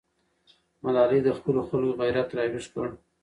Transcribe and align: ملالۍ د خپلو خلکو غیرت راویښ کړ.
ملالۍ 0.83 1.19
د 1.25 1.29
خپلو 1.37 1.59
خلکو 1.69 1.97
غیرت 2.01 2.29
راویښ 2.37 2.65
کړ. 2.73 2.87